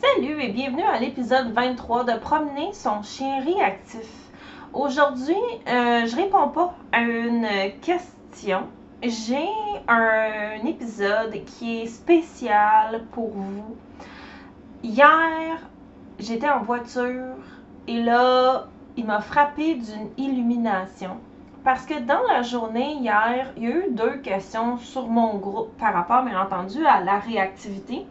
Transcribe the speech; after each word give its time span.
Salut 0.00 0.42
et 0.42 0.48
bienvenue 0.48 0.82
à 0.82 0.98
l'épisode 0.98 1.52
23 1.52 2.04
de 2.04 2.18
Promener 2.18 2.72
son 2.72 3.02
chien 3.02 3.40
réactif. 3.44 4.08
Aujourd'hui, 4.72 5.36
euh, 5.68 6.06
je 6.06 6.16
réponds 6.16 6.48
pas 6.48 6.74
à 6.92 7.00
une 7.00 7.46
question. 7.80 8.68
J'ai 9.02 9.48
un 9.88 10.64
épisode 10.66 11.44
qui 11.44 11.82
est 11.82 11.86
spécial 11.86 13.04
pour 13.12 13.30
vous. 13.30 13.76
Hier, 14.82 15.58
j'étais 16.18 16.50
en 16.50 16.62
voiture 16.62 17.36
et 17.86 18.02
là, 18.02 18.68
il 18.96 19.06
m'a 19.06 19.20
frappé 19.20 19.74
d'une 19.74 20.10
illumination. 20.16 21.16
Parce 21.64 21.86
que 21.86 22.00
dans 22.00 22.22
la 22.28 22.42
journée 22.42 22.94
hier, 22.94 23.52
il 23.56 23.62
y 23.62 23.66
a 23.66 23.70
eu 23.70 23.84
deux 23.90 24.16
questions 24.18 24.78
sur 24.78 25.06
mon 25.06 25.36
groupe 25.36 25.76
par 25.78 25.94
rapport, 25.94 26.24
bien 26.24 26.40
entendu, 26.40 26.84
à 26.84 27.00
la 27.00 27.18
réactivité. 27.18 28.04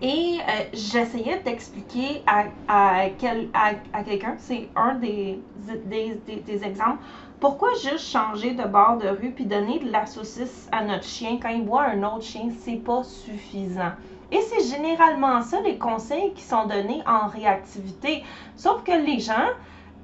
Et 0.00 0.38
euh, 0.38 0.62
j'essayais 0.72 1.40
d'expliquer 1.40 2.22
à, 2.26 2.44
à, 2.68 3.08
quel, 3.18 3.48
à, 3.52 3.72
à 3.92 4.04
quelqu'un, 4.04 4.36
c'est 4.38 4.68
un 4.76 4.94
des, 4.94 5.40
des, 5.86 6.20
des, 6.46 6.64
exemples, 6.64 7.02
pourquoi 7.40 7.70
juste 7.74 8.08
changer 8.10 8.52
de 8.52 8.62
bord 8.62 8.98
de 8.98 9.08
rue 9.08 9.32
puis 9.32 9.44
donner 9.46 9.80
de 9.80 9.90
la 9.90 10.06
saucisse 10.06 10.68
à 10.70 10.84
notre 10.84 11.04
chien 11.04 11.38
quand 11.42 11.48
il 11.48 11.64
voit 11.64 11.82
un 11.82 12.02
autre 12.04 12.22
chien, 12.22 12.48
c'est 12.60 12.76
pas 12.76 13.02
suffisant. 13.02 13.92
Et 14.30 14.40
c'est 14.42 14.76
généralement 14.76 15.42
ça 15.42 15.60
les 15.62 15.78
conseils 15.78 16.32
qui 16.34 16.42
sont 16.42 16.66
donnés 16.66 17.02
en 17.06 17.26
réactivité. 17.26 18.22
Sauf 18.56 18.84
que 18.84 18.92
les 18.92 19.18
gens 19.18 19.48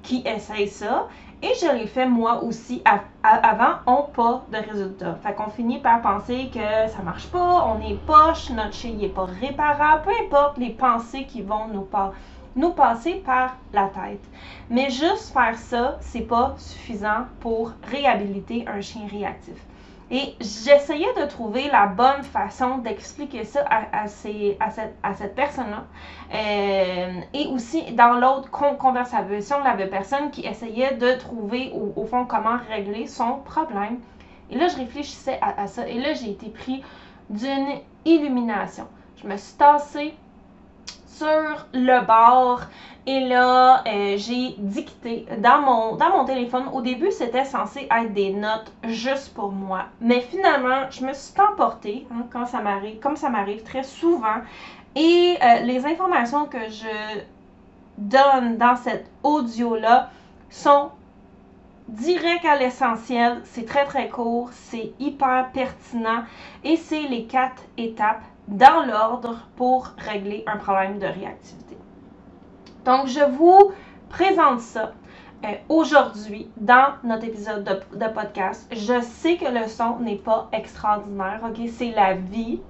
qui 0.05 0.23
essayent 0.25 0.69
ça, 0.69 1.07
et 1.41 1.51
je 1.61 1.71
l'ai 1.75 1.87
fait 1.87 2.07
moi 2.07 2.43
aussi 2.43 2.81
avant, 3.23 3.75
ont 3.85 4.03
pas 4.03 4.45
de 4.51 4.57
résultat. 4.57 5.17
Fait 5.21 5.33
qu'on 5.33 5.49
finit 5.49 5.79
par 5.79 6.01
penser 6.01 6.49
que 6.53 6.89
ça 6.89 7.01
marche 7.03 7.27
pas, 7.27 7.67
on 7.67 7.81
est 7.81 7.95
poche, 8.05 8.49
notre 8.51 8.73
chien 8.73 8.93
n'est 8.93 9.09
pas 9.09 9.25
réparable, 9.25 10.03
peu 10.05 10.11
importe 10.25 10.57
les 10.57 10.69
pensées 10.69 11.25
qui 11.25 11.41
vont 11.41 11.67
nous, 11.67 11.87
nous 12.55 12.71
passer 12.71 13.15
par 13.25 13.57
la 13.73 13.87
tête. 13.87 14.23
Mais 14.69 14.89
juste 14.89 15.33
faire 15.33 15.57
ça, 15.57 15.97
c'est 16.01 16.21
pas 16.21 16.55
suffisant 16.57 17.25
pour 17.41 17.73
réhabiliter 17.91 18.65
un 18.67 18.81
chien 18.81 19.07
réactif. 19.11 19.55
Et 20.11 20.35
j'essayais 20.39 21.11
de 21.19 21.25
trouver 21.25 21.67
la 21.69 21.87
bonne 21.87 22.21
façon 22.23 22.77
d'expliquer 22.77 23.43
ça 23.43 23.65
à, 23.67 24.07
ces, 24.07 24.55
à, 24.59 24.69
cette, 24.69 24.95
à 25.01 25.15
cette 25.15 25.33
personne-là. 25.33 25.85
Euh, 26.33 27.21
et 27.33 27.47
aussi, 27.47 27.91
dans 27.93 28.13
l'autre 28.13 28.51
conversation, 28.51 29.57
il 29.61 29.65
y 29.65 29.67
avait 29.67 29.87
personne 29.87 30.29
qui 30.29 30.45
essayait 30.45 30.93
de 30.93 31.13
trouver, 31.13 31.71
au, 31.73 31.99
au, 31.99 32.05
fond, 32.05 32.25
comment 32.25 32.57
régler 32.69 33.07
son 33.07 33.39
problème. 33.39 33.97
Et 34.51 34.57
là, 34.57 34.67
je 34.67 34.77
réfléchissais 34.77 35.39
à, 35.41 35.63
à 35.63 35.67
ça. 35.67 35.87
Et 35.87 35.99
là, 35.99 36.13
j'ai 36.13 36.29
été 36.29 36.49
pris 36.49 36.83
d'une 37.31 37.79
illumination. 38.05 38.87
Je 39.23 39.27
me 39.27 39.37
suis 39.37 39.57
tassée 39.57 40.13
sur 41.15 41.67
le 41.73 42.05
bord 42.05 42.61
et 43.07 43.19
là, 43.19 43.83
euh, 43.85 44.17
j'ai 44.17 44.55
dicté 44.57 45.27
dans 45.37 45.61
mon, 45.61 46.25
téléphone. 46.25 46.65
Au 46.73 46.81
début, 46.81 47.11
c'était 47.11 47.45
censé 47.45 47.87
être 47.91 48.13
des 48.13 48.33
notes 48.33 48.71
juste 48.83 49.33
pour 49.35 49.51
moi. 49.51 49.85
Mais 50.01 50.21
finalement, 50.21 50.89
je 50.89 51.05
me 51.05 51.13
suis 51.13 51.39
emportée, 51.39 52.07
hein, 52.11 52.25
comme 52.31 52.47
ça 52.47 52.61
m'arrive 53.29 53.63
très 53.63 53.83
souvent. 53.83 54.41
Et 54.95 55.37
euh, 55.39 55.59
les 55.61 55.85
informations 55.85 56.45
que 56.45 56.67
je 56.69 57.19
donne 57.99 58.57
dans 58.57 58.75
cet 58.75 59.05
audio-là 59.21 60.09
sont 60.49 60.89
directes 61.87 62.45
à 62.45 62.55
l'essentiel. 62.55 63.41
C'est 63.43 63.67
très, 63.67 63.85
très 63.85 64.09
court. 64.09 64.49
C'est 64.51 64.93
hyper 64.99 65.51
pertinent. 65.53 66.23
Et 66.63 66.75
c'est 66.75 67.03
les 67.03 67.25
quatre 67.25 67.61
étapes 67.77 68.23
dans 68.47 68.85
l'ordre 68.85 69.47
pour 69.55 69.89
régler 69.97 70.43
un 70.47 70.57
problème 70.57 70.99
de 70.99 71.07
réactivité. 71.07 71.77
Donc, 72.85 73.07
je 73.07 73.21
vous 73.21 73.71
présente 74.09 74.59
ça 74.59 74.91
euh, 75.43 75.53
aujourd'hui 75.69 76.49
dans 76.57 76.93
notre 77.03 77.25
épisode 77.25 77.63
de, 77.63 78.07
podcast. 78.07 78.67
Je 78.71 79.01
sais 79.01 79.37
que 79.37 79.45
le 79.45 79.67
son 79.67 79.99
n'est 79.99 80.17
pas 80.17 80.47
extraordinaire, 80.53 81.41
ok? 81.43 81.67
C'est 81.69 81.91
la 81.91 82.13
vie, 82.13 82.61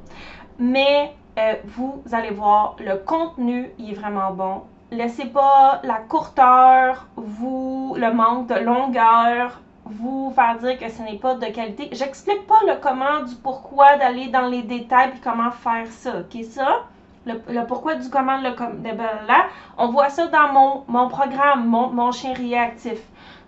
mais 0.58 1.14
euh, 1.38 1.56
vous 1.66 2.02
allez 2.12 2.32
voir, 2.32 2.76
le 2.80 2.96
contenu, 2.98 3.72
il 3.78 3.92
est 3.92 3.94
vraiment 3.94 4.32
bon. 4.32 4.62
Laissez 4.92 5.26
pas 5.26 5.82
la 5.84 5.96
courteur, 5.96 7.08
vous, 7.18 7.96
le 7.98 8.14
manque 8.14 8.48
de 8.48 8.56
longueur, 8.56 9.62
vous 9.86 10.32
faire 10.36 10.58
dire 10.58 10.80
que 10.80 10.90
ce 10.90 11.02
n'est 11.04 11.18
pas 11.18 11.36
de 11.36 11.46
qualité. 11.46 11.90
J'explique 11.92 12.48
pas 12.48 12.60
le 12.68 12.76
comment, 12.82 13.24
du 13.24 13.36
pourquoi, 13.36 13.98
d'aller 13.98 14.28
dans 14.28 14.48
les 14.48 14.64
détails 14.64 15.12
puis 15.12 15.20
comment 15.24 15.52
faire 15.52 15.88
ça, 15.88 16.20
ok? 16.20 16.44
Ça, 16.44 16.86
le, 17.26 17.66
pourquoi 17.66 17.96
du 17.96 18.10
comment, 18.10 18.38
le 18.38 18.52
de 18.52 18.98
là, 19.28 19.46
on 19.78 19.90
voit 19.90 20.10
ça 20.10 20.28
dans 20.28 20.52
mon, 20.52 20.84
mon 20.88 21.08
programme, 21.08 21.68
mon, 21.68 22.12
chien 22.12 22.34
réactif. 22.34 23.00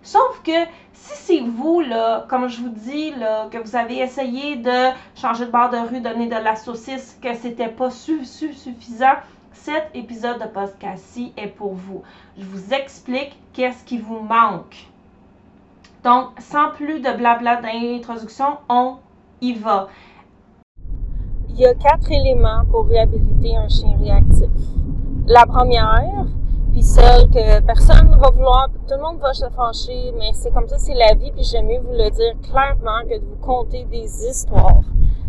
Sauf 0.02 0.42
que 0.44 0.64
si 0.92 1.16
c'est 1.16 1.40
vous, 1.40 1.80
là, 1.80 2.24
comme 2.28 2.48
je 2.48 2.60
vous 2.60 2.68
dis, 2.68 3.12
là, 3.14 3.48
que 3.50 3.58
vous 3.58 3.76
avez 3.76 3.98
essayé 3.98 4.56
de 4.56 4.90
changer 5.16 5.46
de 5.46 5.50
bord 5.50 5.70
de 5.70 5.76
rue, 5.76 6.00
donner 6.00 6.26
de 6.26 6.36
la 6.36 6.56
saucisse, 6.56 7.18
que 7.20 7.34
c'était 7.34 7.68
pas 7.68 7.90
su, 7.90 8.24
su, 8.24 8.52
suffisant, 8.52 9.14
cet 9.52 9.90
épisode 9.94 10.40
de 10.40 10.46
podcast-ci 10.46 11.32
est 11.36 11.48
pour 11.48 11.74
vous. 11.74 12.02
Je 12.38 12.44
vous 12.44 12.72
explique 12.72 13.36
qu'est-ce 13.52 13.84
qui 13.84 13.98
vous 13.98 14.20
manque. 14.20 14.88
Donc, 16.04 16.28
sans 16.38 16.70
plus 16.70 17.00
de 17.00 17.16
blabla 17.16 17.60
d'introduction, 17.60 18.58
on 18.68 18.96
y 19.40 19.54
va. 19.54 19.88
Il 21.48 21.56
y 21.56 21.66
a 21.66 21.74
quatre 21.74 22.12
éléments 22.12 22.64
pour 22.70 22.86
réhabiliter 22.86 23.56
un 23.56 23.68
chien 23.68 23.96
réactif. 24.00 24.48
La 25.26 25.44
première, 25.44 26.26
puis 26.70 26.82
celle 26.82 27.28
que 27.28 27.60
personne 27.62 28.16
va 28.16 28.30
vouloir, 28.30 28.68
tout 28.86 28.94
le 28.94 29.02
monde 29.02 29.18
va 29.20 29.32
se 29.32 29.46
fâcher, 29.50 30.12
mais 30.16 30.30
c'est 30.34 30.52
comme 30.52 30.68
ça, 30.68 30.78
c'est 30.78 30.94
la 30.94 31.14
vie, 31.14 31.32
puis 31.32 31.42
j'aime 31.42 31.66
mieux 31.66 31.80
vous 31.80 31.92
le 31.92 32.10
dire 32.10 32.34
clairement 32.42 33.02
que 33.02 33.18
de 33.18 33.24
vous 33.24 33.44
conter 33.44 33.84
des 33.90 34.06
histoires. 34.28 34.82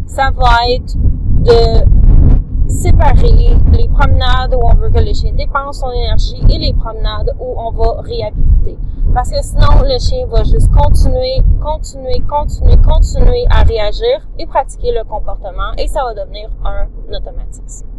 Ça 0.06 0.30
va 0.30 0.70
être 0.70 0.96
de 0.98 2.70
séparer 2.70 3.58
les 3.74 3.88
promenades 3.88 4.54
où 4.54 4.60
on 4.64 4.76
veut 4.76 4.90
que 4.90 5.00
le 5.00 5.14
chien 5.14 5.34
dépense 5.34 5.80
son 5.80 5.92
énergie 5.92 6.44
et 6.50 6.60
les 6.60 6.74
promenades 6.74 7.36
où 7.40 7.56
on 7.58 7.72
va 7.72 8.02
réhabiliter. 8.02 8.78
Parce 9.14 9.32
que 9.32 9.42
sinon, 9.42 9.82
le 9.84 9.98
chien 10.00 10.28
va 10.28 10.44
juste 10.44 10.70
continuer, 10.72 11.42
continuer, 11.62 12.22
continuer, 12.30 12.78
continuer 12.78 13.46
à 13.50 13.64
réagir 13.64 14.28
et 14.38 14.46
pratiquer 14.46 14.92
le 14.92 15.04
comportement 15.04 15.74
et 15.78 15.88
ça 15.88 16.04
va 16.04 16.14
devenir 16.14 16.50
un 16.64 16.88
automatisme. 17.12 17.99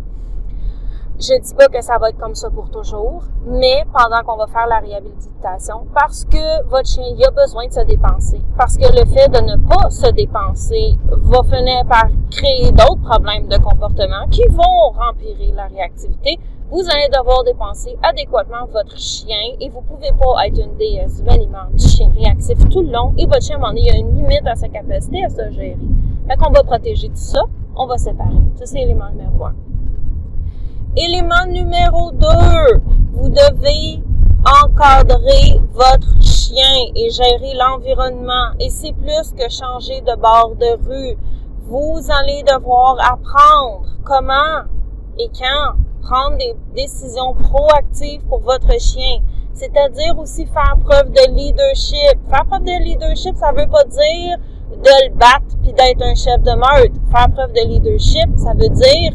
Je 1.22 1.38
dis 1.38 1.54
pas 1.54 1.68
que 1.68 1.82
ça 1.82 1.98
va 1.98 2.08
être 2.08 2.18
comme 2.18 2.34
ça 2.34 2.48
pour 2.48 2.70
toujours, 2.70 3.24
mais 3.44 3.84
pendant 3.92 4.22
qu'on 4.24 4.38
va 4.38 4.46
faire 4.46 4.66
la 4.66 4.78
réhabilitation, 4.78 5.86
parce 5.94 6.24
que 6.24 6.66
votre 6.66 6.88
chien 6.88 7.04
a 7.04 7.30
besoin 7.30 7.66
de 7.66 7.72
se 7.74 7.80
dépenser, 7.80 8.40
parce 8.56 8.78
que 8.78 8.86
le 8.86 9.04
fait 9.04 9.28
de 9.28 9.44
ne 9.44 9.56
pas 9.68 9.90
se 9.90 10.10
dépenser 10.12 10.96
va 11.10 11.42
finir 11.42 11.84
par 11.86 12.06
créer 12.30 12.72
d'autres 12.72 13.02
problèmes 13.02 13.48
de 13.48 13.58
comportement 13.58 14.26
qui 14.30 14.44
vont 14.48 14.92
rempirer 14.96 15.52
la 15.54 15.66
réactivité, 15.66 16.38
vous 16.70 16.88
allez 16.88 17.10
devoir 17.14 17.44
dépenser 17.44 17.98
adéquatement 18.02 18.64
votre 18.72 18.96
chien 18.96 19.56
et 19.60 19.68
vous 19.68 19.82
pouvez 19.82 20.12
pas 20.12 20.46
être 20.46 20.58
une 20.58 20.78
déesse 20.78 21.22
maniement 21.22 21.68
du 21.74 21.86
chien 21.86 22.10
réactif 22.16 22.66
tout 22.70 22.80
le 22.80 22.92
long 22.92 23.12
et 23.18 23.26
votre 23.26 23.42
chien, 23.42 23.58
y 23.74 23.90
a 23.90 23.96
une 23.96 24.16
limite 24.16 24.46
à 24.46 24.54
sa 24.54 24.68
capacité 24.68 25.22
à 25.22 25.28
se 25.28 25.50
gérer. 25.50 25.76
Fait 26.26 26.36
qu'on 26.36 26.50
va 26.50 26.62
protéger 26.62 27.08
tout 27.08 27.16
ça, 27.16 27.42
on 27.76 27.86
va 27.86 27.98
séparer. 27.98 28.38
Ça, 28.54 28.64
c'est 28.64 28.78
l'élément 28.78 29.10
numéro 29.10 29.44
un. 29.44 29.69
Élément 30.96 31.46
numéro 31.46 32.10
deux, 32.10 32.80
vous 33.12 33.28
devez 33.28 34.02
encadrer 34.64 35.60
votre 35.72 36.20
chien 36.20 36.90
et 36.96 37.10
gérer 37.10 37.54
l'environnement. 37.54 38.50
Et 38.58 38.70
c'est 38.70 38.92
plus 38.94 39.32
que 39.38 39.48
changer 39.48 40.00
de 40.00 40.16
bord 40.16 40.56
de 40.58 40.88
rue. 40.88 41.16
Vous 41.68 42.00
allez 42.10 42.42
devoir 42.42 42.96
apprendre 42.98 43.86
comment 44.04 44.64
et 45.16 45.30
quand 45.38 45.76
prendre 46.02 46.38
des 46.38 46.56
décisions 46.74 47.34
proactives 47.34 48.24
pour 48.24 48.40
votre 48.40 48.72
chien. 48.80 49.20
C'est-à-dire 49.52 50.18
aussi 50.18 50.44
faire 50.46 50.76
preuve 50.84 51.12
de 51.12 51.32
leadership. 51.36 52.18
Faire 52.28 52.46
preuve 52.46 52.64
de 52.64 52.82
leadership, 52.82 53.36
ça 53.36 53.52
veut 53.52 53.68
pas 53.68 53.84
dire 53.84 54.38
de 54.70 55.08
le 55.08 55.14
battre 55.14 55.56
puis 55.62 55.72
d'être 55.72 56.02
un 56.02 56.16
chef 56.16 56.42
de 56.42 56.50
meute. 56.50 56.94
Faire 57.12 57.30
preuve 57.32 57.52
de 57.52 57.68
leadership, 57.68 58.28
ça 58.36 58.54
veut 58.54 58.70
dire 58.70 59.12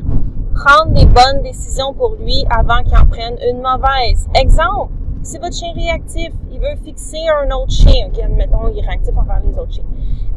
prendre 0.55 0.93
les 0.95 1.05
bonnes 1.05 1.43
décisions 1.43 1.93
pour 1.93 2.15
lui 2.15 2.45
avant 2.49 2.81
qu'il 2.83 2.97
en 2.97 3.05
prenne 3.05 3.37
une 3.47 3.61
mauvaise. 3.61 4.25
Exemple, 4.33 4.93
si 5.21 5.37
votre 5.37 5.55
chien 5.55 5.73
réactif, 5.75 6.31
il 6.51 6.59
veut 6.59 6.75
fixer 6.83 7.19
un 7.27 7.51
autre 7.51 7.71
chien, 7.71 8.07
ok, 8.07 8.23
admettons, 8.23 8.69
il 8.71 8.79
est 8.79 8.87
réactif 8.87 9.13
envers 9.17 9.41
les 9.45 9.57
autres 9.57 9.73
chiens. 9.73 9.83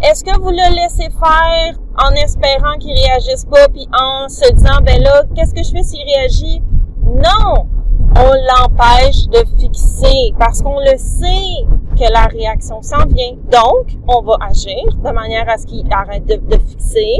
Est-ce 0.03 0.25
que 0.25 0.37
vous 0.41 0.51
le 0.51 0.75
laissez 0.75 1.09
faire 1.11 1.79
en 2.05 2.11
espérant 2.15 2.79
qu'il 2.79 2.93
réagisse 2.93 3.45
pas, 3.45 3.69
puis 3.69 3.89
en 3.99 4.29
se 4.29 4.53
disant, 4.53 4.81
ben 4.83 5.01
là, 5.03 5.23
qu'est-ce 5.35 5.55
que 5.55 5.63
je 5.63 5.71
fais 5.71 5.83
s'il 5.83 6.05
réagit? 6.05 6.63
Non! 7.05 7.67
On 8.17 8.33
l'empêche 8.33 9.29
de 9.29 9.45
fixer 9.61 10.33
parce 10.39 10.63
qu'on 10.63 10.81
le 10.81 10.97
sait 10.97 11.67
que 11.97 12.13
la 12.13 12.27
réaction 12.27 12.81
s'en 12.83 13.05
vient. 13.07 13.35
Donc, 13.51 13.99
on 14.09 14.23
va 14.23 14.37
agir 14.41 14.85
de 15.05 15.11
manière 15.11 15.49
à 15.49 15.59
ce 15.59 15.67
qu'il 15.67 15.87
arrête 15.93 16.27
de, 16.27 16.37
de 16.37 16.59
fixer 16.63 17.19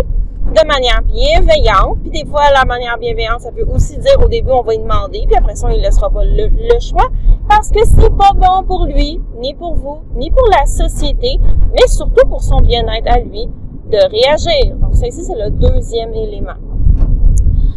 de 0.55 0.67
manière 0.67 1.03
bienveillante. 1.03 1.99
Puis 2.03 2.11
des 2.11 2.25
fois, 2.29 2.51
la 2.55 2.65
manière 2.65 2.99
bienveillante, 2.99 3.41
ça 3.41 3.51
veut 3.51 3.67
aussi 3.69 3.99
dire 3.99 4.17
au 4.23 4.29
début, 4.29 4.51
on 4.51 4.63
va 4.63 4.73
lui 4.73 4.83
demander, 4.83 5.25
puis 5.27 5.37
après 5.37 5.55
ça, 5.55 5.71
il 5.71 5.79
ne 5.79 5.83
laissera 5.83 6.11
pas 6.11 6.25
le, 6.25 6.49
choix 6.81 7.09
parce 7.49 7.71
que 7.71 7.81
c'est 7.85 8.17
pas 8.17 8.33
bon 8.35 8.63
pour 8.67 8.87
lui, 8.87 9.21
ni 9.39 9.55
pour 9.55 9.75
vous, 9.75 9.99
ni 10.17 10.31
pour 10.31 10.47
la 10.51 10.67
société, 10.67 11.39
mais 11.73 11.87
surtout 11.87 12.27
pour 12.29 12.43
son 12.43 12.61
bien-être 12.61 13.09
à 13.09 13.19
lui 13.19 13.49
de 13.91 13.99
réagir. 14.11 14.77
Donc 14.77 14.95
ça 14.95 15.07
ici, 15.07 15.23
c'est 15.25 15.35
le 15.35 15.51
deuxième 15.51 16.15
élément. 16.15 16.59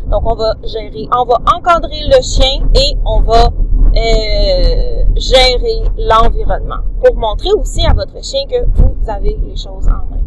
Donc 0.09 0.29
on 0.29 0.35
va 0.35 0.55
gérer, 0.63 1.07
on 1.15 1.23
va 1.23 1.37
encadrer 1.55 2.01
le 2.05 2.21
chien 2.21 2.67
et 2.75 2.97
on 3.05 3.21
va 3.21 3.49
euh, 3.95 5.03
gérer 5.15 5.83
l'environnement 5.97 6.81
pour 7.03 7.15
montrer 7.15 7.51
aussi 7.53 7.85
à 7.85 7.93
votre 7.93 8.23
chien 8.23 8.45
que 8.45 8.65
vous 8.75 9.09
avez 9.09 9.37
les 9.47 9.55
choses 9.55 9.87
en 9.87 10.09
main. 10.09 10.20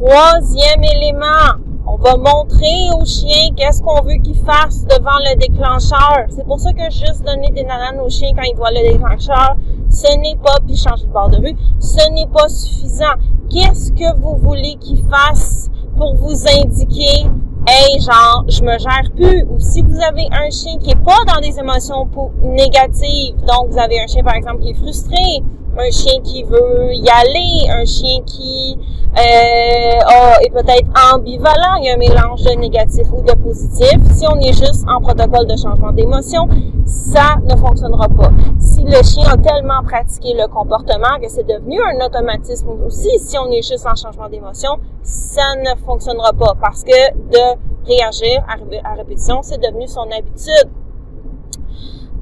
Troisième 0.00 0.84
élément, 0.84 1.58
on 1.84 1.96
va 1.96 2.16
montrer 2.16 2.88
au 2.96 3.04
chien 3.04 3.48
qu'est-ce 3.56 3.82
qu'on 3.82 4.00
veut 4.02 4.22
qu'il 4.22 4.36
fasse 4.36 4.84
devant 4.84 5.18
le 5.28 5.36
déclencheur. 5.36 6.26
C'est 6.28 6.44
pour 6.44 6.60
ça 6.60 6.72
que 6.72 6.84
juste 6.84 7.24
donner 7.24 7.50
des 7.50 7.64
nananes 7.64 7.98
au 7.98 8.08
chien 8.08 8.30
quand 8.36 8.44
il 8.44 8.54
voit 8.56 8.70
le 8.70 8.92
déclencheur, 8.92 9.56
ce 9.90 10.16
n'est 10.18 10.36
pas, 10.36 10.58
puis 10.64 10.76
changer 10.76 11.04
de 11.04 11.12
bord 11.12 11.30
de 11.30 11.38
rue, 11.38 11.56
ce 11.80 12.08
n'est 12.12 12.28
pas 12.28 12.48
suffisant. 12.48 13.16
Qu'est-ce 13.50 13.90
que 13.90 14.16
vous 14.20 14.36
voulez 14.36 14.76
qu'il 14.76 15.02
fasse 15.08 15.68
pour 15.96 16.14
vous 16.14 16.46
indiquer 16.46 17.26
hey, 17.66 18.00
genre, 18.00 18.44
je 18.46 18.62
me 18.62 18.78
gère 18.78 19.10
plus? 19.16 19.44
Ou 19.50 19.58
si 19.58 19.82
vous 19.82 20.00
avez 20.00 20.28
un 20.30 20.48
chien 20.50 20.78
qui 20.78 20.92
est 20.92 21.04
pas 21.04 21.24
dans 21.26 21.40
des 21.40 21.58
émotions 21.58 22.08
négatives, 22.42 23.34
donc 23.48 23.70
vous 23.72 23.78
avez 23.78 24.00
un 24.00 24.06
chien, 24.06 24.22
par 24.22 24.36
exemple, 24.36 24.60
qui 24.60 24.70
est 24.70 24.74
frustré, 24.74 25.42
un 25.78 25.90
chien 25.90 26.20
qui 26.22 26.42
veut 26.42 26.92
y 26.92 27.08
aller, 27.08 27.70
un 27.70 27.84
chien 27.84 28.20
qui 28.26 28.76
euh, 29.16 30.44
est 30.44 30.50
peut-être 30.50 31.14
ambivalent, 31.14 31.76
il 31.80 31.86
y 31.86 31.90
a 31.90 31.94
un 31.94 31.96
mélange 31.96 32.42
de 32.42 32.50
négatif 32.58 33.06
ou 33.12 33.22
de 33.22 33.32
positif. 33.32 33.98
Si 34.12 34.26
on 34.28 34.38
est 34.40 34.52
juste 34.52 34.84
en 34.88 35.00
protocole 35.00 35.46
de 35.46 35.56
changement 35.56 35.92
d'émotion, 35.92 36.48
ça 36.84 37.36
ne 37.44 37.56
fonctionnera 37.56 38.08
pas. 38.08 38.30
Si 38.58 38.82
le 38.84 39.02
chien 39.02 39.24
a 39.30 39.36
tellement 39.36 39.82
pratiqué 39.84 40.34
le 40.34 40.48
comportement 40.48 41.18
que 41.22 41.28
c'est 41.28 41.46
devenu 41.46 41.78
un 41.80 42.04
automatisme 42.04 42.68
aussi, 42.86 43.18
si 43.18 43.38
on 43.38 43.50
est 43.50 43.62
juste 43.62 43.86
en 43.86 43.94
changement 43.94 44.28
d'émotion, 44.28 44.78
ça 45.02 45.54
ne 45.56 45.78
fonctionnera 45.86 46.32
pas 46.32 46.54
parce 46.60 46.82
que 46.82 47.12
de 47.14 47.58
réagir 47.86 48.44
à 48.84 48.94
répétition, 48.94 49.40
c'est 49.42 49.60
devenu 49.60 49.86
son 49.86 50.02
habitude. 50.10 50.70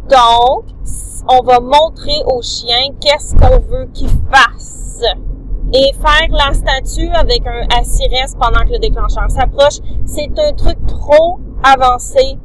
Donc, 0.09 0.65
on 1.29 1.43
va 1.43 1.59
montrer 1.59 2.23
au 2.27 2.41
chien 2.41 2.93
qu'est-ce 3.01 3.35
qu'on 3.35 3.59
veut 3.59 3.89
qu'il 3.93 4.09
fasse. 4.31 5.03
Et 5.73 5.93
faire 5.95 6.29
la 6.31 6.55
statue 6.55 7.11
avec 7.13 7.45
un 7.45 7.67
assis 7.77 8.09
pendant 8.39 8.65
que 8.65 8.73
le 8.73 8.79
déclencheur 8.79 9.29
s'approche, 9.29 9.81
c'est 10.05 10.31
un 10.39 10.53
truc 10.53 10.79
trop 10.87 11.41
avancé 11.65 12.39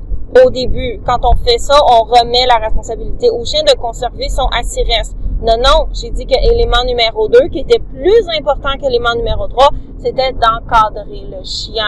au 0.44 0.50
début. 0.50 1.00
Quand 1.06 1.20
on 1.24 1.36
fait 1.36 1.60
ça, 1.60 1.76
on 1.88 2.04
remet 2.04 2.48
la 2.48 2.56
responsabilité 2.56 3.30
au 3.30 3.46
chien 3.46 3.62
de 3.62 3.78
conserver 3.78 4.28
son 4.30 4.48
assis 4.48 4.82
Non, 5.44 5.58
non, 5.58 5.88
j'ai 5.94 6.10
dit 6.10 6.26
que 6.26 6.52
élément 6.52 6.84
numéro 6.84 7.28
2, 7.28 7.48
qui 7.50 7.60
était 7.60 7.80
plus 7.80 8.28
important 8.40 8.70
qu'élément 8.80 9.14
numéro 9.16 9.48
3, 9.48 9.70
c'était 10.00 10.32
d'encadrer 10.32 11.28
le 11.30 11.44
chien 11.44 11.86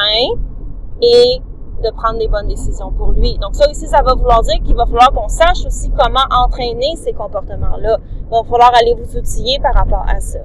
et 1.01 1.41
de 1.83 1.91
prendre 1.91 2.17
des 2.17 2.27
bonnes 2.27 2.47
décisions 2.47 2.91
pour 2.91 3.11
lui. 3.11 3.37
Donc 3.39 3.55
ça 3.55 3.69
ici, 3.69 3.87
ça 3.87 4.01
va 4.01 4.13
vouloir 4.15 4.41
dire 4.41 4.61
qu'il 4.63 4.75
va 4.75 4.85
falloir 4.85 5.11
qu'on 5.11 5.27
sache 5.27 5.65
aussi 5.65 5.91
comment 5.91 6.25
entraîner 6.31 6.95
ces 6.95 7.13
comportements-là. 7.13 7.97
Il 8.21 8.29
va 8.31 8.43
falloir 8.43 8.71
aller 8.73 8.95
vous 8.95 9.17
outiller 9.17 9.59
par 9.59 9.73
rapport 9.73 10.05
à 10.07 10.19
ça. 10.19 10.39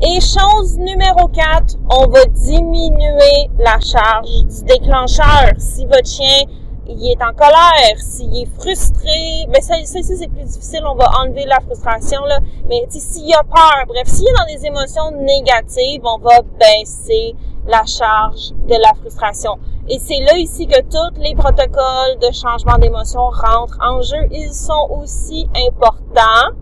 Et 0.00 0.20
chose 0.20 0.78
numéro 0.78 1.26
4, 1.26 1.76
on 1.90 2.06
va 2.08 2.24
diminuer 2.26 3.50
la 3.58 3.80
charge 3.80 4.44
du 4.44 4.64
déclencheur. 4.64 5.54
Si 5.58 5.86
votre 5.86 6.06
chien 6.06 6.44
il 6.88 7.10
est 7.10 7.22
en 7.22 7.34
colère, 7.34 7.98
s'il 7.98 8.34
est 8.34 8.48
frustré, 8.58 9.46
mais 9.48 9.60
ça, 9.60 9.74
ça 9.84 9.98
c'est 10.02 10.28
plus 10.28 10.44
difficile, 10.44 10.82
on 10.86 10.94
va 10.94 11.10
enlever 11.20 11.44
la 11.44 11.60
frustration, 11.60 12.24
là. 12.24 12.38
Mais 12.68 12.86
s'il 12.88 13.32
a 13.34 13.42
peur, 13.42 13.84
bref, 13.86 14.06
s'il 14.06 14.26
est 14.26 14.32
dans 14.32 14.46
des 14.46 14.66
émotions 14.66 15.10
négatives, 15.20 16.00
on 16.04 16.18
va 16.18 16.40
baisser 16.58 17.34
la 17.66 17.84
charge 17.84 18.52
de 18.66 18.74
la 18.74 18.94
frustration. 18.98 19.58
Et 19.90 19.98
c'est 19.98 20.20
là 20.20 20.36
ici 20.36 20.66
que 20.66 20.80
tous 20.82 21.18
les 21.18 21.34
protocoles 21.34 22.18
de 22.20 22.30
changement 22.30 22.76
d'émotion 22.76 23.30
rentrent 23.30 23.78
en 23.82 24.02
jeu. 24.02 24.28
Ils 24.30 24.52
sont 24.52 24.86
aussi 25.00 25.48
importants 25.66 26.54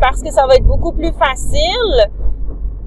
parce 0.00 0.22
que 0.22 0.30
ça 0.30 0.46
va 0.46 0.56
être 0.56 0.64
beaucoup 0.64 0.92
plus 0.92 1.12
facile 1.12 2.10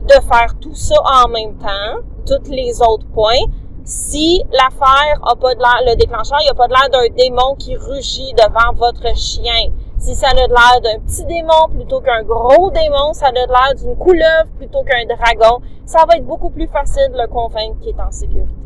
de 0.08 0.14
faire 0.14 0.56
tout 0.62 0.76
ça 0.76 0.96
en 1.24 1.30
même 1.30 1.58
temps, 1.58 2.02
tous 2.28 2.52
les 2.52 2.80
autres 2.82 3.08
points, 3.08 3.46
si 3.86 4.44
l'affaire 4.52 5.20
a 5.24 5.36
pas 5.36 5.56
de 5.56 5.60
l'air, 5.60 5.82
le 5.88 5.96
déclencheur, 5.96 6.38
il 6.44 6.50
a 6.50 6.54
pas 6.54 6.68
de 6.68 6.74
l'air 6.74 6.90
d'un 6.92 7.16
démon 7.16 7.56
qui 7.56 7.76
rugit 7.76 8.34
devant 8.34 8.74
votre 8.76 9.16
chien. 9.18 9.72
Si 9.98 10.14
ça 10.14 10.28
a 10.28 10.34
de 10.34 10.40
l'air 10.40 10.82
d'un 10.84 11.00
petit 11.00 11.26
démon 11.26 11.70
plutôt 11.72 12.02
qu'un 12.02 12.22
gros 12.22 12.70
démon, 12.70 13.14
ça 13.14 13.28
a 13.28 13.32
de 13.32 13.38
l'air 13.38 13.74
d'une 13.76 13.96
couleuvre 13.96 14.50
plutôt 14.58 14.84
qu'un 14.84 15.06
dragon, 15.06 15.60
ça 15.86 16.06
va 16.08 16.18
être 16.18 16.26
beaucoup 16.26 16.52
plus 16.52 16.68
facile 16.68 17.12
de 17.14 17.18
le 17.18 17.28
convaincre 17.28 17.80
qu'il 17.80 17.96
est 17.96 18.02
en 18.02 18.12
sécurité. 18.12 18.56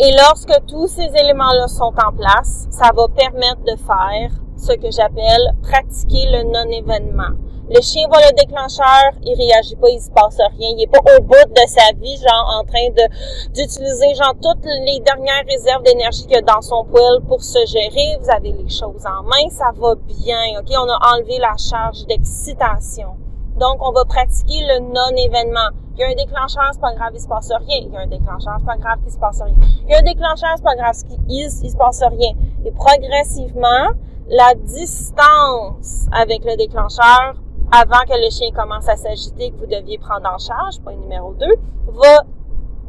Et 0.00 0.10
lorsque 0.16 0.52
tous 0.66 0.86
ces 0.88 1.10
éléments-là 1.14 1.68
sont 1.68 1.92
en 2.04 2.12
place, 2.16 2.66
ça 2.70 2.90
va 2.96 3.08
permettre 3.08 3.62
de 3.64 3.76
faire 3.76 4.30
ce 4.56 4.72
que 4.72 4.90
j'appelle 4.90 5.54
pratiquer 5.62 6.30
le 6.30 6.44
non-événement. 6.44 7.36
Le 7.70 7.80
chien 7.80 8.06
voit 8.08 8.20
le 8.20 8.34
déclencheur, 8.36 9.12
il 9.22 9.34
réagit 9.34 9.76
pas, 9.76 9.88
il 9.88 10.00
se 10.00 10.10
passe 10.10 10.36
rien. 10.38 10.70
Il 10.76 10.82
est 10.82 10.86
pas 10.86 10.98
au 10.98 11.22
bout 11.22 11.48
de 11.54 11.66
sa 11.66 11.92
vie, 11.96 12.16
genre 12.16 12.60
en 12.60 12.64
train 12.64 12.88
de 12.90 13.54
d'utiliser 13.54 14.14
genre 14.14 14.34
toutes 14.42 14.64
les 14.64 15.00
dernières 15.00 15.44
réserves 15.46 15.82
d'énergie 15.82 16.26
qu'il 16.26 16.36
a 16.36 16.42
dans 16.42 16.60
son 16.60 16.84
poil 16.84 17.22
pour 17.28 17.42
se 17.42 17.64
gérer. 17.66 18.18
Vous 18.20 18.30
avez 18.30 18.52
les 18.52 18.68
choses 18.68 19.06
en 19.06 19.22
main, 19.22 19.48
ça 19.50 19.70
va 19.76 19.94
bien. 19.94 20.58
Ok, 20.58 20.70
on 20.70 20.88
a 20.88 21.14
enlevé 21.14 21.38
la 21.38 21.56
charge 21.56 22.04
d'excitation. 22.06 23.21
Donc, 23.62 23.78
on 23.80 23.92
va 23.92 24.04
pratiquer 24.04 24.66
le 24.66 24.80
non-événement. 24.80 25.70
Il 25.94 26.00
y 26.00 26.02
a 26.02 26.08
un 26.08 26.14
déclencheur, 26.16 26.70
c'est 26.72 26.80
pas 26.80 26.94
grave, 26.94 27.12
il 27.14 27.20
se 27.20 27.28
passe 27.28 27.48
rien. 27.48 27.78
Il 27.86 27.92
y 27.92 27.96
a 27.96 28.00
un 28.00 28.06
déclencheur, 28.08 28.56
c'est 28.58 28.66
pas 28.66 28.76
grave, 28.76 28.98
il 29.06 29.12
se 29.12 29.18
passe 29.18 29.40
rien. 29.40 29.54
Il 29.84 29.90
y 29.92 29.94
a 29.94 29.98
un 29.98 30.02
déclencheur, 30.02 30.50
c'est 30.56 30.64
pas 30.64 30.74
grave, 30.74 30.96
il, 31.28 31.44
il 31.62 31.70
se 31.70 31.76
passe 31.76 32.02
rien. 32.02 32.32
Et 32.64 32.72
progressivement, 32.72 33.94
la 34.28 34.54
distance 34.54 36.06
avec 36.10 36.44
le 36.44 36.56
déclencheur 36.56 37.36
avant 37.70 38.02
que 38.04 38.20
le 38.20 38.30
chien 38.30 38.50
commence 38.50 38.88
à 38.88 38.96
s'agiter, 38.96 39.52
que 39.52 39.60
vous 39.60 39.66
deviez 39.66 39.98
prendre 39.98 40.28
en 40.28 40.38
charge, 40.38 40.80
point 40.82 40.96
numéro 40.96 41.32
2, 41.34 41.46
va 41.86 42.18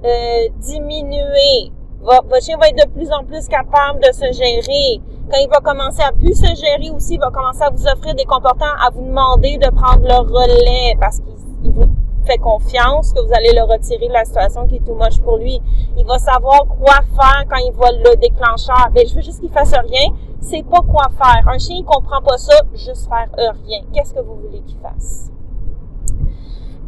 euh, 0.05 0.49
diminuer. 0.57 1.71
votre 2.01 2.41
chien 2.41 2.57
va 2.57 2.69
être 2.69 2.83
de 2.83 2.91
plus 2.91 3.11
en 3.11 3.23
plus 3.25 3.47
capable 3.47 3.99
de 3.99 4.11
se 4.11 4.25
gérer. 4.33 5.01
Quand 5.29 5.37
il 5.37 5.49
va 5.49 5.59
commencer 5.61 6.01
à 6.01 6.11
plus 6.11 6.33
se 6.33 6.47
gérer 6.55 6.91
aussi, 6.95 7.15
il 7.15 7.19
va 7.19 7.31
commencer 7.31 7.63
à 7.63 7.69
vous 7.69 7.87
offrir 7.87 8.13
des 8.15 8.25
comportements, 8.25 8.75
à 8.85 8.89
vous 8.91 9.05
demander 9.05 9.57
de 9.57 9.69
prendre 9.69 10.01
le 10.01 10.15
relais 10.15 10.95
parce 10.99 11.19
qu'il 11.19 11.71
vous 11.71 11.87
fait 12.25 12.37
confiance 12.37 13.11
que 13.11 13.19
vous 13.19 13.33
allez 13.33 13.53
le 13.53 13.63
retirer 13.63 14.07
de 14.07 14.13
la 14.13 14.25
situation 14.25 14.67
qui 14.67 14.77
est 14.77 14.85
tout 14.85 14.95
moche 14.95 15.19
pour 15.21 15.37
lui. 15.37 15.61
Il 15.97 16.05
va 16.05 16.17
savoir 16.19 16.65
quoi 16.67 16.95
faire 17.15 17.43
quand 17.49 17.57
il 17.57 17.71
voit 17.73 17.91
le 17.91 18.15
déclencheur. 18.17 18.89
Mais 18.93 19.05
je 19.05 19.15
veux 19.15 19.21
juste 19.21 19.39
qu'il 19.39 19.51
fasse 19.51 19.73
rien 19.73 20.11
c'est 20.43 20.63
pas 20.63 20.81
quoi 20.81 21.09
faire. 21.17 21.47
Un 21.47 21.57
chien, 21.57 21.77
il 21.79 21.85
comprend 21.85 22.21
pas 22.21 22.37
ça, 22.37 22.55
juste 22.73 23.07
faire 23.07 23.29
rien. 23.65 23.81
Qu'est-ce 23.93 24.13
que 24.13 24.19
vous 24.19 24.35
voulez 24.35 24.61
qu'il 24.61 24.77
fasse? 24.79 25.31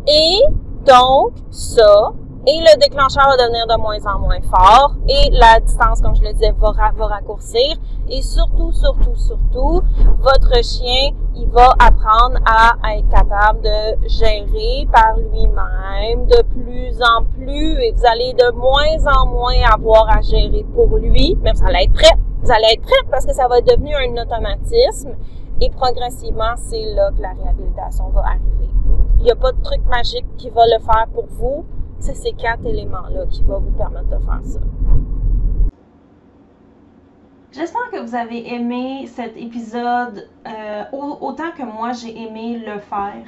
Et 0.07 0.41
donc, 0.85 1.31
ça, 1.49 2.13
et 2.47 2.59
le 2.59 2.79
déclencheur 2.79 3.25
va 3.27 3.37
devenir 3.37 3.65
de 3.67 3.77
moins 3.79 3.97
en 4.05 4.19
moins 4.19 4.41
fort, 4.41 4.95
et 5.07 5.29
la 5.31 5.59
distance, 5.59 6.01
comme 6.01 6.15
je 6.15 6.23
le 6.23 6.33
disais, 6.33 6.53
va, 6.57 6.71
raccourcir, 7.07 7.75
et 8.09 8.21
surtout, 8.21 8.71
surtout, 8.71 9.15
surtout, 9.15 9.81
votre 10.19 10.63
chien, 10.63 11.11
il 11.35 11.47
va 11.49 11.73
apprendre 11.79 12.39
à 12.45 12.97
être 12.97 13.09
capable 13.09 13.61
de 13.61 14.07
gérer 14.07 14.87
par 14.91 15.17
lui-même 15.17 16.27
de 16.27 16.41
plus 16.43 17.01
en 17.01 17.23
plus, 17.23 17.81
et 17.81 17.91
vous 17.91 18.05
allez 18.05 18.33
de 18.33 18.51
moins 18.51 19.13
en 19.15 19.25
moins 19.25 19.55
avoir 19.73 20.09
à 20.15 20.21
gérer 20.21 20.65
pour 20.73 20.97
lui, 20.97 21.35
même 21.41 21.55
ça 21.55 21.65
allait 21.67 21.85
être 21.85 21.93
prêt 21.93 22.17
vous 22.45 22.51
allez 22.51 22.73
être 22.73 22.83
prête 22.83 23.09
parce 23.09 23.25
que 23.25 23.33
ça 23.33 23.47
va 23.47 23.57
être 23.57 23.65
devenu 23.65 23.95
un 23.95 24.21
automatisme 24.21 25.15
et 25.61 25.71
progressivement, 25.71 26.53
c'est 26.57 26.93
là 26.93 27.09
que 27.15 27.21
la 27.21 27.29
réhabilitation 27.29 28.09
va 28.09 28.21
arriver. 28.21 28.69
Il 29.17 29.23
n'y 29.23 29.31
a 29.31 29.35
pas 29.35 29.51
de 29.51 29.61
truc 29.63 29.83
magique 29.87 30.27
qui 30.37 30.51
va 30.51 30.65
le 30.65 30.79
faire 30.79 31.07
pour 31.11 31.25
vous. 31.27 31.65
C'est 31.99 32.15
ces 32.15 32.33
quatre 32.33 32.65
éléments-là 32.65 33.25
qui 33.29 33.43
vont 33.43 33.59
vous 33.59 33.71
permettre 33.71 34.09
de 34.09 34.17
faire 34.23 34.41
ça. 34.43 34.59
J'espère 37.51 37.89
que 37.89 38.05
vous 38.05 38.15
avez 38.15 38.53
aimé 38.53 39.07
cet 39.07 39.37
épisode 39.37 40.27
euh, 40.45 40.83
autant 40.91 41.51
que 41.57 41.63
moi 41.63 41.93
j'ai 41.93 42.21
aimé 42.21 42.57
le 42.57 42.79
faire. 42.79 43.23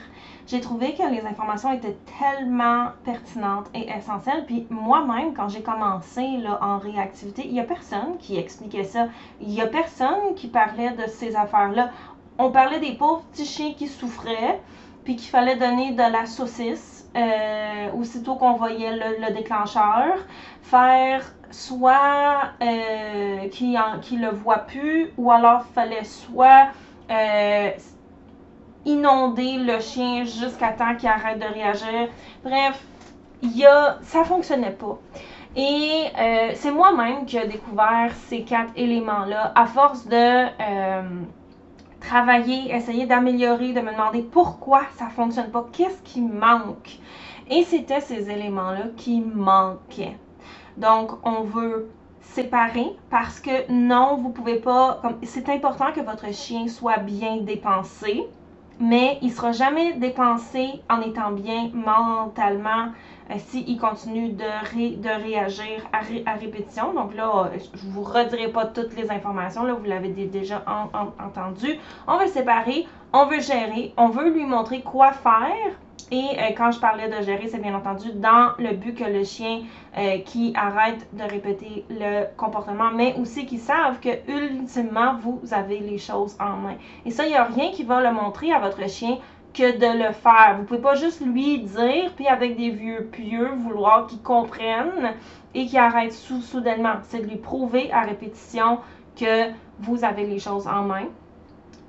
J'ai 0.47 0.59
trouvé 0.59 0.95
que 0.95 1.09
les 1.09 1.25
informations 1.25 1.71
étaient 1.71 1.95
tellement 2.19 2.88
pertinentes 3.05 3.67
et 3.74 3.89
essentielles. 3.89 4.45
Puis 4.45 4.67
moi-même, 4.69 5.33
quand 5.33 5.47
j'ai 5.47 5.62
commencé 5.62 6.25
là, 6.39 6.59
en 6.62 6.77
réactivité, 6.77 7.43
il 7.45 7.53
n'y 7.53 7.62
a 7.62 7.63
personne 7.63 8.17
qui 8.19 8.38
expliquait 8.38 8.83
ça. 8.83 9.07
Il 9.39 9.47
n'y 9.47 9.62
a 9.62 9.67
personne 9.67 10.36
qui 10.36 10.47
parlait 10.47 10.91
de 10.91 11.07
ces 11.07 11.38
affaires-là. 11.38 11.91
On 12.38 12.51
parlait 12.51 12.81
des 12.81 12.95
pauvres 12.97 13.24
petits 13.31 13.45
chiens 13.45 13.74
qui 13.77 13.88
souffraient, 13.88 14.62
puis 15.05 15.15
qu'il 15.15 15.29
fallait 15.29 15.55
donner 15.55 15.93
de 15.93 16.12
la 16.12 16.25
saucisse 16.25 16.96
euh, 17.17 17.91
aussitôt 17.93 18.36
qu'on 18.36 18.53
voyait 18.53 18.95
le, 18.95 19.33
déclencheur, 19.33 20.17
faire 20.62 21.21
soit 21.50 22.51
euh, 22.62 23.47
qui 23.50 23.71
ne 23.71 24.21
le 24.21 24.29
voit 24.29 24.59
plus, 24.59 25.12
ou 25.17 25.31
alors 25.31 25.63
fallait 25.74 26.03
soit 26.03 26.67
euh, 27.09 27.71
inonder 28.86 29.57
le 29.57 29.79
chien 29.79 30.25
jusqu'à 30.25 30.74
temps 30.74 30.95
qu'il 30.95 31.09
arrête 31.09 31.39
de 31.39 31.45
réagir. 31.45 32.09
Bref, 32.43 32.83
y 33.41 33.65
a, 33.65 33.97
ça 34.03 34.24
fonctionnait 34.24 34.71
pas. 34.71 35.00
Et 35.55 36.03
c'est 36.53 36.69
moi-même 36.69 37.25
qui 37.25 37.38
ai 37.38 37.47
découvert 37.47 38.12
ces 38.27 38.43
quatre 38.43 38.71
éléments-là 38.75 39.53
à 39.55 39.65
force 39.65 40.05
de 40.05 40.45
travailler, 42.07 42.73
essayer 42.73 43.05
d'améliorer, 43.05 43.73
de 43.73 43.81
me 43.81 43.91
demander 43.91 44.21
pourquoi 44.21 44.83
ça 44.95 45.07
fonctionne 45.07 45.51
pas, 45.51 45.67
qu'est-ce 45.73 46.01
qui 46.03 46.21
manque. 46.21 46.99
Et 47.49 47.63
c'était 47.63 48.01
ces 48.01 48.29
éléments-là 48.29 48.87
qui 48.95 49.19
manquaient. 49.19 50.17
Donc, 50.77 51.11
on 51.23 51.41
veut 51.41 51.89
séparer 52.21 52.95
parce 53.09 53.39
que 53.39 53.69
non, 53.71 54.17
vous 54.17 54.29
pouvez 54.29 54.59
pas. 54.59 55.01
C'est 55.23 55.49
important 55.49 55.91
que 55.93 56.01
votre 56.01 56.33
chien 56.33 56.67
soit 56.67 56.99
bien 56.99 57.37
dépensé, 57.37 58.23
mais 58.79 59.17
il 59.21 59.31
sera 59.31 59.51
jamais 59.51 59.93
dépensé 59.93 60.81
en 60.89 61.01
étant 61.01 61.31
bien 61.31 61.71
mentalement, 61.73 62.91
s'il 63.38 63.77
continue 63.77 64.29
de, 64.29 65.24
réagir 65.24 65.88
à, 65.91 66.34
répétition. 66.34 66.93
Donc 66.93 67.13
là, 67.15 67.50
euh, 67.53 67.57
je 67.74 67.86
ne 67.86 67.91
vous 67.91 68.03
redirai 68.03 68.50
pas 68.50 68.65
toutes 68.65 68.96
les 68.96 69.12
informations, 69.12 69.63
là, 69.65 69.74
vous 69.74 69.86
l'avez 69.86 70.10
déjà 70.10 70.63
entendu. 71.19 71.77
On 72.07 72.17
veut 72.17 72.27
séparer, 72.27 72.88
on 73.13 73.25
veut 73.25 73.41
gérer, 73.41 73.93
on 73.98 74.10
veut 74.10 74.29
lui 74.29 74.46
montrer 74.46 74.81
quoi 74.81 75.12
faire. 75.12 75.74
Et 76.10 76.24
euh, 76.39 76.53
quand 76.55 76.72
je 76.72 76.79
parlais 76.79 77.10
de 77.10 77.22
gérer, 77.22 77.50
c'est 77.50 77.62
bien 77.62 77.75
entendu 77.75 78.13
dans 78.13 78.51
le 78.60 78.75
but 78.75 78.96
que 78.96 79.03
le 79.03 79.24
chien 79.24 79.63
qui 80.25 80.53
arrête 80.55 81.07
de 81.13 81.24
répéter 81.24 81.84
le 81.89 82.25
comportement, 82.38 82.91
mais 82.91 83.15
aussi 83.19 83.48
qu'il 83.48 83.57
savent 83.57 84.00
que 84.00 84.10
ultimement, 84.31 85.15
vous 85.19 85.41
avez 85.51 85.79
les 85.79 85.98
choses 85.98 86.38
en 86.39 86.55
main. 86.57 86.75
Et 87.03 87.10
ça, 87.10 87.25
il 87.25 87.29
n'y 87.29 87.36
a 87.36 87.46
rien 87.46 87.72
qui 87.72 87.84
va 87.84 88.00
le 88.00 88.12
montrer 88.12 88.53
à 88.53 88.60
votre 88.60 88.88
chien 88.88 89.17
que 89.53 89.77
de 89.77 90.07
le 90.07 90.13
faire. 90.13 90.55
Vous 90.57 90.65
pouvez 90.65 90.81
pas 90.81 90.95
juste 90.95 91.21
lui 91.25 91.59
dire, 91.59 92.11
puis 92.15 92.27
avec 92.27 92.57
des 92.57 92.69
vieux 92.69 93.07
pieux, 93.11 93.49
vouloir 93.57 94.07
qu'il 94.07 94.21
comprenne 94.21 95.13
et 95.53 95.65
qu'il 95.65 95.79
arrête 95.79 96.13
sous 96.13 96.41
soudainement. 96.41 96.95
C'est 97.03 97.19
de 97.19 97.27
lui 97.27 97.37
prouver 97.37 97.91
à 97.91 98.01
répétition 98.01 98.79
que 99.19 99.49
vous 99.79 100.03
avez 100.03 100.25
les 100.25 100.39
choses 100.39 100.67
en 100.67 100.83
main. 100.83 101.05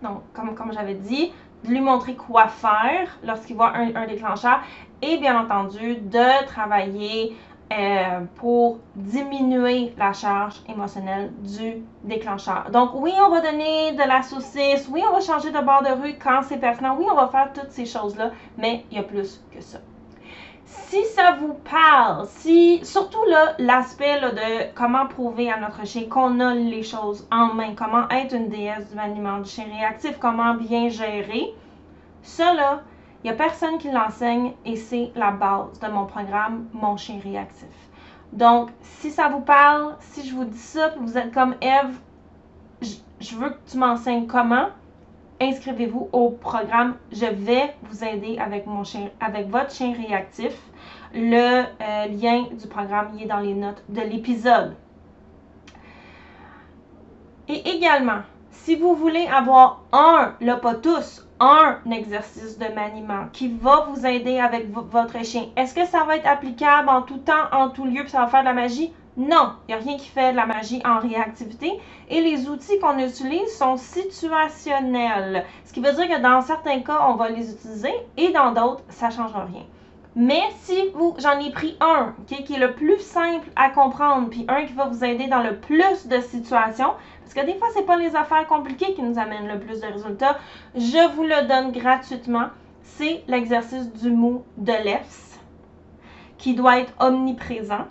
Donc, 0.02 0.22
comme, 0.32 0.72
j'avais 0.72 0.94
dit, 0.94 1.32
de 1.64 1.70
lui 1.70 1.80
montrer 1.80 2.14
quoi 2.14 2.46
faire 2.46 3.18
lorsqu'il 3.24 3.56
voit 3.56 3.76
un, 3.76 3.94
un 3.94 4.06
déclencheur 4.06 4.60
et 5.02 5.18
bien 5.18 5.38
entendu 5.40 5.96
de 5.96 6.46
travailler 6.46 7.36
euh, 7.70 8.20
pour 8.37 8.78
diminuer 8.96 9.92
la 9.98 10.14
charge 10.14 10.62
émotionnelle 10.68 11.30
du 11.42 11.82
déclencheur. 12.02 12.70
Donc 12.72 12.92
oui, 12.94 13.12
on 13.20 13.28
va 13.28 13.42
donner 13.42 13.92
de 13.92 14.08
la 14.08 14.22
saucisse, 14.22 14.88
oui, 14.90 15.02
on 15.06 15.12
va 15.12 15.20
changer 15.20 15.50
de 15.50 15.60
bord 15.60 15.82
de 15.82 15.90
rue 16.02 16.14
quand 16.18 16.40
c'est 16.42 16.56
pertinent, 16.56 16.96
oui, 16.98 17.04
on 17.10 17.14
va 17.14 17.28
faire 17.28 17.52
toutes 17.52 17.70
ces 17.70 17.84
choses-là, 17.84 18.30
mais 18.56 18.87
il 18.90 18.96
y 18.96 19.00
a 19.00 19.02
plus 19.02 19.44
que 19.54 19.60
ça. 19.60 19.78
Si 20.64 21.04
ça 21.04 21.37
vous 21.38 21.54
parle, 21.70 22.26
si 22.26 22.82
surtout 22.84 23.25
là 23.25 23.54
l'aspect 23.58 24.18
de 24.18 24.75
comment 24.75 25.06
prouver 25.06 25.50
à 25.52 25.58
notre 25.58 25.87
chien 25.87 26.08
qu'on 26.08 26.40
a 26.40 26.54
les 26.54 26.82
choses 26.82 27.28
en 27.30 27.52
main, 27.52 27.75
comment 27.76 28.08
être 28.08 28.34
une 28.34 28.48
déesse 28.48 28.88
du 28.88 28.96
maniement 28.96 29.40
du 29.40 29.50
chien 29.50 29.66
réactif, 29.70 30.18
comment 30.18 30.54
bien 30.54 30.88
gérer, 30.88 31.54
ça 32.22 32.54
là, 32.54 32.80
il 33.22 33.26
n'y 33.26 33.30
a 33.30 33.37
personne 33.37 33.78
qui 33.78 33.90
l'enseigne 33.90 34.52
et 34.64 34.76
c'est 34.76 35.10
la 35.16 35.32
base 35.32 35.80
de 35.80 35.88
mon 35.88 36.06
programme 36.06 36.66
Mon 36.72 36.96
chien 36.96 37.18
réactif. 37.22 37.68
Donc, 38.32 38.70
si 38.82 39.10
ça 39.10 39.28
vous 39.28 39.40
parle, 39.40 39.96
si 40.00 40.28
je 40.28 40.34
vous 40.34 40.44
dis 40.44 40.58
ça, 40.58 40.94
vous 41.00 41.16
êtes 41.16 41.32
comme 41.32 41.54
Eve, 41.60 41.98
je 43.20 43.37
veux 43.37 43.50
que 43.50 43.70
tu 43.70 43.78
m'enseignes 43.78 44.26
comment, 44.26 44.68
inscrivez-vous 45.40 46.08
au 46.12 46.30
programme. 46.30 46.96
Je 47.12 47.26
vais 47.26 47.75
vous 47.82 48.04
aider 48.04 48.38
avec 48.38 48.66
mon 48.66 48.84
chien, 48.84 49.08
avec 49.20 49.48
votre 49.48 49.72
chien 49.72 49.92
réactif. 49.92 50.56
Le 51.14 51.64
euh, 51.80 52.06
lien 52.06 52.44
du 52.52 52.68
programme 52.68 53.18
est 53.18 53.26
dans 53.26 53.40
les 53.40 53.54
notes 53.54 53.82
de 53.88 54.02
l'épisode. 54.02 54.76
Et 57.48 57.66
également, 57.70 58.20
si 58.50 58.76
vous 58.76 58.94
voulez 58.94 59.26
avoir 59.26 59.82
un, 59.92 60.34
là 60.40 60.56
pas 60.56 60.75
tous, 60.75 61.26
un 61.40 61.78
exercice 61.90 62.59
de 62.59 62.68
maniement 62.75 63.26
qui 63.33 63.49
va 63.49 63.88
vous 63.90 64.07
aider 64.07 64.38
avec 64.38 64.71
votre 64.73 65.25
chien. 65.25 65.47
Est-ce 65.57 65.75
que 65.75 65.87
ça 65.87 66.04
va 66.04 66.16
être 66.16 66.26
applicable 66.26 66.88
en 66.88 67.02
tout 67.02 67.18
temps, 67.18 67.49
en 67.52 67.71
tout 67.71 67.85
lieu, 67.85 68.02
puis 68.02 68.11
ça 68.11 68.21
va 68.21 68.26
faire 68.26 68.40
de 68.40 68.47
la 68.47 68.54
magie? 68.54 68.92
Non, 69.16 69.54
il 69.66 69.75
n'y 69.75 69.80
a 69.80 69.83
rien 69.83 69.97
qui 69.97 70.09
fait 70.09 70.30
de 70.30 70.37
la 70.37 70.47
magie 70.47 70.80
en 70.85 71.00
réactivité. 71.00 71.73
Et 72.09 72.21
les 72.21 72.49
outils 72.49 72.78
qu'on 72.78 72.99
utilise 72.99 73.57
sont 73.57 73.76
situationnels. 73.76 75.45
Ce 75.64 75.73
qui 75.73 75.80
veut 75.80 75.92
dire 75.92 76.09
que 76.09 76.23
dans 76.23 76.40
certains 76.40 76.80
cas, 76.80 77.04
on 77.09 77.14
va 77.14 77.28
les 77.28 77.52
utiliser 77.52 77.92
et 78.16 78.30
dans 78.30 78.52
d'autres, 78.52 78.85
ça 78.90 79.09
ne 79.09 79.12
changera 79.12 79.45
rien. 79.45 79.64
Mais 80.14 80.42
si 80.62 80.90
vous, 80.95 81.14
j'en 81.18 81.38
ai 81.38 81.50
pris 81.50 81.76
un 81.80 82.14
qui 82.26 82.54
est 82.54 82.59
le 82.59 82.75
plus 82.75 82.99
simple 82.99 83.49
à 83.57 83.71
comprendre, 83.71 84.28
puis 84.30 84.45
un 84.49 84.64
qui 84.64 84.73
va 84.73 84.87
vous 84.87 85.04
aider 85.04 85.26
dans 85.26 85.42
le 85.42 85.57
plus 85.57 86.07
de 86.07 86.21
situations, 86.21 86.92
parce 87.28 87.47
que 87.47 87.52
des 87.52 87.58
fois, 87.58 87.68
ce 87.75 87.80
n'est 87.80 87.85
pas 87.85 87.99
les 87.99 88.16
affaires 88.16 88.47
compliquées 88.47 88.94
qui 88.94 89.02
nous 89.02 89.18
amènent 89.18 89.49
le 89.49 89.61
plus 89.61 89.82
de 89.82 89.87
résultats, 89.87 90.38
je 90.75 91.14
vous 91.14 91.25
le 91.25 91.47
donne 91.47 91.73
gratuitement. 91.73 92.47
C'est 92.82 93.23
l'exercice 93.28 93.92
du 93.92 94.11
mot 94.11 94.47
de 94.56 94.73
l'EFS 94.73 95.38
qui 96.38 96.54
doit 96.54 96.78
être 96.78 96.94
omniprésent. 97.00 97.87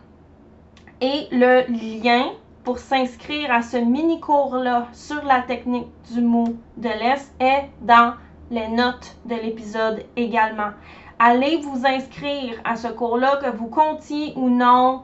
Et 1.01 1.27
le 1.31 1.67
lien 1.69 2.31
pour 2.63 2.79
s'inscrire 2.79 3.51
à 3.51 3.61
ce 3.61 3.77
mini-cours-là 3.77 4.87
sur 4.93 5.23
la 5.23 5.43
technique 5.43 5.87
du 6.11 6.21
mot 6.21 6.55
de 6.77 6.89
l'Est 6.89 7.31
est 7.39 7.69
dans 7.81 8.15
les 8.49 8.67
notes 8.69 9.17
de 9.25 9.35
l'épisode 9.35 10.03
également 10.15 10.71
allez 11.19 11.57
vous 11.57 11.85
inscrire 11.85 12.53
à 12.63 12.75
ce 12.75 12.87
cours-là, 12.87 13.37
que 13.37 13.49
vous 13.55 13.67
comptiez 13.67 14.33
ou 14.35 14.49
non 14.49 15.03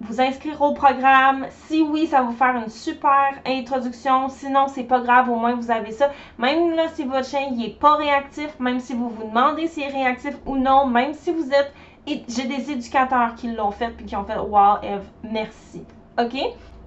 vous 0.00 0.20
inscrire 0.20 0.60
au 0.62 0.72
programme. 0.72 1.46
Si 1.66 1.82
oui, 1.82 2.06
ça 2.06 2.22
va 2.22 2.24
vous 2.24 2.36
faire 2.36 2.56
une 2.56 2.68
super 2.68 3.32
introduction. 3.46 4.28
Sinon, 4.28 4.66
c'est 4.68 4.84
pas 4.84 5.00
grave, 5.00 5.28
au 5.30 5.36
moins 5.36 5.54
vous 5.54 5.70
avez 5.70 5.92
ça. 5.92 6.10
Même 6.38 6.72
là, 6.72 6.88
si 6.94 7.04
votre 7.04 7.26
chien 7.26 7.50
n'est 7.50 7.70
pas 7.70 7.96
réactif, 7.96 8.58
même 8.60 8.80
si 8.80 8.94
vous 8.94 9.08
vous 9.08 9.28
demandez 9.28 9.66
s'il 9.68 9.84
est 9.84 9.88
réactif 9.88 10.34
ou 10.46 10.56
non, 10.56 10.86
même 10.86 11.14
si 11.14 11.32
vous 11.32 11.50
êtes. 11.50 11.72
J'ai 12.06 12.46
des 12.46 12.70
éducateurs 12.70 13.34
qui 13.34 13.50
l'ont 13.50 13.72
fait 13.72 13.90
puis 13.90 14.06
qui 14.06 14.14
ont 14.14 14.24
fait 14.24 14.38
Wow, 14.38 14.76
Eve, 14.82 15.08
merci. 15.24 15.82
OK? 16.18 16.36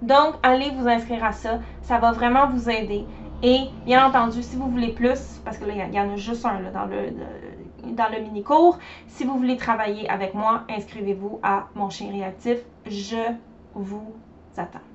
Donc, 0.01 0.36
allez 0.44 0.72
vous 0.72 0.88
inscrire 0.88 1.25
à 1.25 1.34
ça. 1.34 1.60
Ça 1.82 1.98
va 1.98 2.13
vraiment 2.13 2.48
vous 2.48 2.70
aider. 2.70 3.06
Et 3.44 3.63
bien 3.86 4.06
entendu, 4.06 4.42
si 4.44 4.56
vous 4.56 4.70
voulez 4.70 4.94
plus, 4.94 5.42
parce 5.44 5.58
que 5.58 5.66
là, 5.66 5.74
il 5.75 5.94
y, 5.94 6.00
en 6.00 6.13
a 6.13 6.16
juste 6.16 6.46
un 6.46 6.60
là, 6.60 6.72
dans 6.72 6.86
le 6.86 7.12
dans 7.84 8.10
le 8.10 8.22
mini-cours. 8.22 8.78
Si 9.08 9.24
vous 9.24 9.38
voulez 9.38 9.58
travailler 9.58 10.10
avec 10.10 10.34
moi, 10.34 10.64
inscrivez-vous 10.70 11.40
à 11.44 11.68
Mon 11.76 11.90
Chien 11.90 12.12
Réactif. 12.12 12.60
Je 12.86 13.34
vous 13.74 14.16
attends. 14.58 14.88